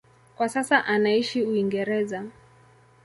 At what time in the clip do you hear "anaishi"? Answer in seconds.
0.85-1.43